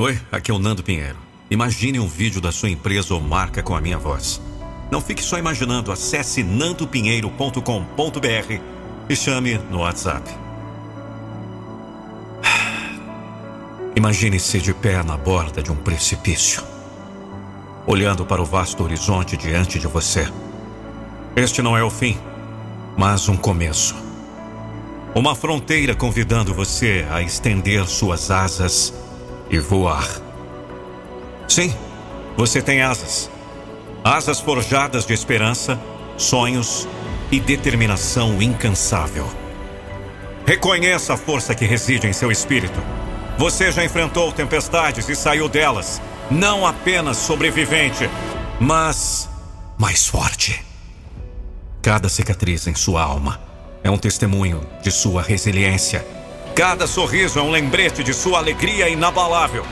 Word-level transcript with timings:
Oi, 0.00 0.16
aqui 0.30 0.52
é 0.52 0.54
o 0.54 0.60
Nando 0.60 0.80
Pinheiro. 0.80 1.16
Imagine 1.50 1.98
um 1.98 2.06
vídeo 2.06 2.40
da 2.40 2.52
sua 2.52 2.70
empresa 2.70 3.14
ou 3.14 3.20
marca 3.20 3.64
com 3.64 3.74
a 3.74 3.80
minha 3.80 3.98
voz. 3.98 4.40
Não 4.92 5.00
fique 5.00 5.20
só 5.20 5.38
imaginando, 5.38 5.90
acesse 5.90 6.44
nandopinheiro.com.br 6.44 8.62
e 9.08 9.16
chame 9.16 9.58
no 9.68 9.80
WhatsApp. 9.80 10.30
Imagine-se 13.96 14.60
de 14.60 14.72
pé 14.72 15.02
na 15.02 15.16
borda 15.16 15.60
de 15.60 15.72
um 15.72 15.76
precipício, 15.76 16.62
olhando 17.84 18.24
para 18.24 18.40
o 18.40 18.44
vasto 18.44 18.84
horizonte 18.84 19.36
diante 19.36 19.80
de 19.80 19.88
você. 19.88 20.32
Este 21.34 21.60
não 21.60 21.76
é 21.76 21.82
o 21.82 21.90
fim, 21.90 22.16
mas 22.96 23.28
um 23.28 23.36
começo. 23.36 23.96
Uma 25.12 25.34
fronteira 25.34 25.92
convidando 25.92 26.54
você 26.54 27.04
a 27.10 27.20
estender 27.20 27.84
suas 27.88 28.30
asas 28.30 29.07
e 29.50 29.58
voar. 29.58 30.08
Sim, 31.48 31.74
você 32.36 32.60
tem 32.60 32.82
asas. 32.82 33.30
Asas 34.04 34.40
forjadas 34.40 35.04
de 35.04 35.12
esperança, 35.12 35.78
sonhos 36.16 36.86
e 37.30 37.40
determinação 37.40 38.40
incansável. 38.40 39.26
Reconheça 40.46 41.14
a 41.14 41.16
força 41.16 41.54
que 41.54 41.64
reside 41.64 42.06
em 42.06 42.12
seu 42.12 42.30
espírito. 42.30 42.80
Você 43.36 43.70
já 43.70 43.84
enfrentou 43.84 44.32
tempestades 44.32 45.08
e 45.08 45.14
saiu 45.14 45.48
delas, 45.48 46.00
não 46.30 46.66
apenas 46.66 47.16
sobrevivente, 47.18 48.08
mas 48.60 49.28
mais 49.78 50.06
forte. 50.06 50.64
Cada 51.82 52.08
cicatriz 52.08 52.66
em 52.66 52.74
sua 52.74 53.02
alma 53.02 53.40
é 53.82 53.90
um 53.90 53.96
testemunho 53.96 54.66
de 54.82 54.90
sua 54.90 55.22
resiliência. 55.22 56.04
Cada 56.58 56.88
sorriso 56.88 57.38
é 57.38 57.42
um 57.42 57.52
lembrete 57.52 58.02
de 58.02 58.12
sua 58.12 58.38
alegria 58.38 58.88
inabalável. 58.88 59.64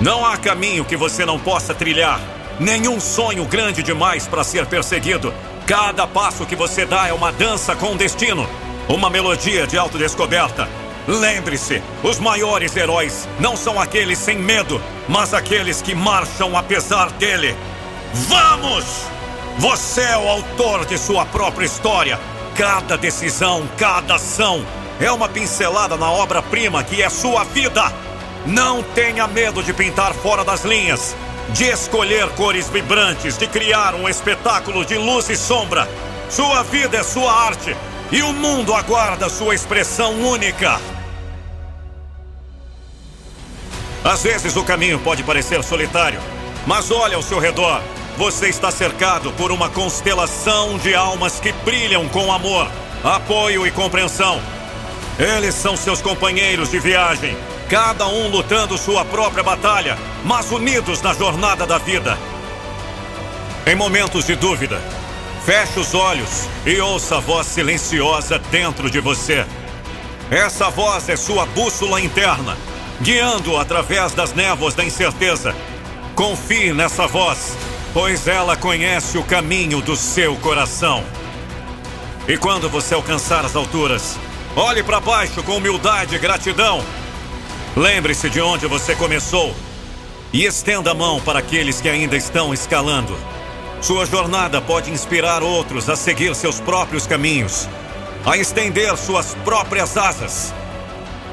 Não 0.00 0.24
há 0.24 0.36
caminho 0.36 0.84
que 0.84 0.96
você 0.96 1.26
não 1.26 1.40
possa 1.40 1.74
trilhar, 1.74 2.20
nenhum 2.60 3.00
sonho 3.00 3.44
grande 3.44 3.82
demais 3.82 4.28
para 4.28 4.44
ser 4.44 4.64
perseguido. 4.66 5.34
Cada 5.66 6.06
passo 6.06 6.46
que 6.46 6.54
você 6.54 6.86
dá 6.86 7.08
é 7.08 7.12
uma 7.12 7.32
dança 7.32 7.74
com 7.74 7.96
destino, 7.96 8.48
uma 8.88 9.10
melodia 9.10 9.66
de 9.66 9.76
autodescoberta. 9.76 10.68
Lembre-se, 11.08 11.82
os 12.00 12.20
maiores 12.20 12.76
heróis 12.76 13.28
não 13.40 13.56
são 13.56 13.80
aqueles 13.80 14.18
sem 14.20 14.38
medo, 14.38 14.80
mas 15.08 15.34
aqueles 15.34 15.82
que 15.82 15.96
marcham 15.96 16.56
apesar 16.56 17.10
dele. 17.14 17.56
Vamos! 18.14 18.84
Você 19.58 20.02
é 20.02 20.16
o 20.16 20.28
autor 20.28 20.86
de 20.86 20.96
sua 20.96 21.26
própria 21.26 21.66
história. 21.66 22.20
Cada 22.54 22.96
decisão, 22.96 23.68
cada 23.76 24.14
ação 24.14 24.64
é 25.00 25.10
uma 25.10 25.28
pincelada 25.28 25.96
na 25.96 26.10
obra-prima 26.10 26.84
que 26.84 27.02
é 27.02 27.08
sua 27.08 27.42
vida. 27.44 27.82
Não 28.46 28.82
tenha 28.82 29.26
medo 29.26 29.62
de 29.62 29.72
pintar 29.72 30.12
fora 30.12 30.44
das 30.44 30.64
linhas, 30.64 31.16
de 31.50 31.64
escolher 31.64 32.28
cores 32.30 32.68
vibrantes, 32.68 33.38
de 33.38 33.46
criar 33.46 33.94
um 33.94 34.08
espetáculo 34.08 34.84
de 34.84 34.96
luz 34.96 35.30
e 35.30 35.36
sombra. 35.36 35.88
Sua 36.28 36.62
vida 36.62 36.98
é 36.98 37.02
sua 37.02 37.32
arte 37.32 37.74
e 38.12 38.22
o 38.22 38.32
mundo 38.32 38.74
aguarda 38.74 39.28
sua 39.30 39.54
expressão 39.54 40.12
única. 40.20 40.78
Às 44.04 44.22
vezes 44.22 44.56
o 44.56 44.64
caminho 44.64 44.98
pode 44.98 45.22
parecer 45.22 45.62
solitário, 45.62 46.20
mas 46.66 46.90
olhe 46.90 47.14
ao 47.14 47.22
seu 47.22 47.38
redor. 47.38 47.80
Você 48.16 48.48
está 48.48 48.70
cercado 48.70 49.32
por 49.32 49.50
uma 49.50 49.70
constelação 49.70 50.76
de 50.78 50.94
almas 50.94 51.40
que 51.40 51.52
brilham 51.52 52.08
com 52.08 52.30
amor, 52.32 52.68
apoio 53.02 53.66
e 53.66 53.70
compreensão. 53.70 54.40
Eles 55.20 55.54
são 55.54 55.76
seus 55.76 56.00
companheiros 56.00 56.70
de 56.70 56.78
viagem, 56.78 57.36
cada 57.68 58.08
um 58.08 58.28
lutando 58.28 58.78
sua 58.78 59.04
própria 59.04 59.44
batalha, 59.44 59.98
mas 60.24 60.50
unidos 60.50 61.02
na 61.02 61.12
jornada 61.12 61.66
da 61.66 61.78
vida. 61.78 62.18
Em 63.66 63.74
momentos 63.74 64.24
de 64.24 64.34
dúvida, 64.34 64.80
feche 65.44 65.78
os 65.78 65.94
olhos 65.94 66.48
e 66.64 66.80
ouça 66.80 67.18
a 67.18 67.20
voz 67.20 67.46
silenciosa 67.46 68.38
dentro 68.50 68.90
de 68.90 68.98
você. 68.98 69.44
Essa 70.30 70.70
voz 70.70 71.08
é 71.08 71.16
sua 71.16 71.44
bússola 71.44 72.00
interna, 72.00 72.56
guiando 73.02 73.58
através 73.58 74.12
das 74.12 74.32
névoas 74.32 74.74
da 74.74 74.82
incerteza. 74.82 75.54
Confie 76.14 76.72
nessa 76.72 77.06
voz 77.06 77.56
pois 77.92 78.28
ela 78.28 78.56
conhece 78.56 79.18
o 79.18 79.24
caminho 79.24 79.80
do 79.80 79.96
seu 79.96 80.36
coração. 80.36 81.02
E 82.28 82.36
quando 82.36 82.68
você 82.68 82.94
alcançar 82.94 83.44
as 83.44 83.56
alturas, 83.56 84.18
olhe 84.56 84.82
para 84.82 85.00
baixo 85.00 85.42
com 85.42 85.56
humildade 85.56 86.14
e 86.14 86.18
gratidão. 86.18 86.84
Lembre-se 87.76 88.28
de 88.28 88.40
onde 88.40 88.66
você 88.66 88.94
começou 88.96 89.54
e 90.32 90.44
estenda 90.44 90.90
a 90.90 90.94
mão 90.94 91.20
para 91.20 91.38
aqueles 91.38 91.80
que 91.80 91.88
ainda 91.88 92.16
estão 92.16 92.52
escalando. 92.52 93.16
Sua 93.80 94.04
jornada 94.04 94.60
pode 94.60 94.90
inspirar 94.90 95.42
outros 95.42 95.88
a 95.88 95.96
seguir 95.96 96.34
seus 96.34 96.60
próprios 96.60 97.06
caminhos, 97.06 97.68
a 98.24 98.36
estender 98.36 98.96
suas 98.96 99.34
próprias 99.44 99.96
asas. 99.96 100.52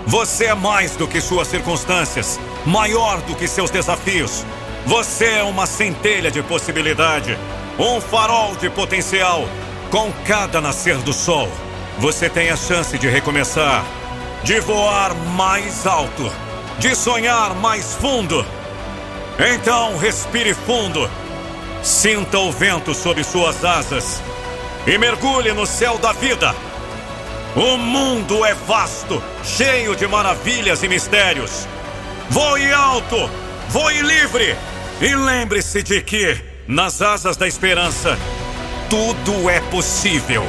Você 0.06 0.46
é 0.46 0.56
mais 0.56 0.96
do 0.96 1.08
que 1.08 1.20
suas 1.20 1.50
circunstâncias, 1.50 2.40
maior 2.66 3.20
do 3.22 3.36
que 3.36 3.48
seus 3.48 3.70
desafios. 3.70 4.46
Você 4.86 5.26
é 5.26 5.44
uma 5.44 5.66
centelha 5.66 6.32
de 6.32 6.42
possibilidade, 6.42 7.38
um 7.78 8.00
farol 8.00 8.56
de 8.56 8.70
potencial. 8.70 9.48
Com 9.92 10.12
cada 10.26 10.60
nascer 10.60 10.98
do 10.98 11.14
sol, 11.14 11.50
você 12.00 12.30
tem 12.30 12.50
a 12.50 12.56
chance 12.56 12.98
de 12.98 13.08
recomeçar, 13.08 13.84
de 14.44 14.60
voar 14.60 15.14
mais 15.36 15.88
alto, 15.88 16.32
de 16.78 16.96
sonhar 16.96 17.56
mais 17.56 17.96
fundo. 17.96 18.46
Então, 19.54 19.98
respire 19.98 20.54
fundo, 20.54 21.10
sinta 21.84 22.38
o 22.40 22.52
vento 22.52 22.94
sob 22.94 23.24
suas 23.24 23.66
asas 23.66 24.22
e 24.86 24.98
mergulhe 24.98 25.54
no 25.54 25.66
céu 25.66 25.98
da 25.98 26.14
vida. 26.14 26.56
O 27.56 27.78
mundo 27.78 28.46
é 28.46 28.54
vasto, 28.54 29.22
cheio 29.44 29.96
de 29.96 30.06
maravilhas 30.08 30.84
e 30.84 30.88
mistérios. 30.88 31.68
Voe 32.30 32.72
alto, 32.72 33.30
voe 33.70 34.02
livre. 34.02 34.56
E 35.02 35.16
lembre-se 35.16 35.82
de 35.82 36.02
que, 36.02 36.40
nas 36.68 37.02
asas 37.02 37.38
da 37.38 37.48
esperança, 37.48 38.18
tudo 38.90 39.50
é 39.50 39.60
possível. 39.62 40.44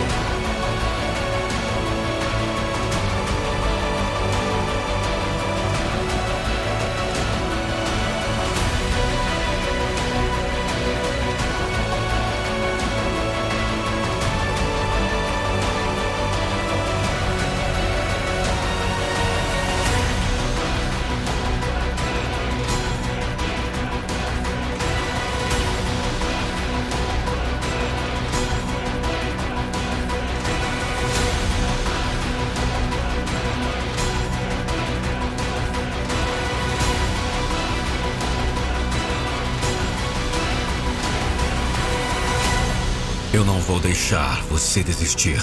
Eu 43.30 43.44
não 43.44 43.60
vou 43.60 43.78
deixar 43.78 44.42
você 44.44 44.82
desistir 44.82 45.38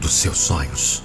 dos 0.00 0.14
seus 0.14 0.38
sonhos. 0.38 1.02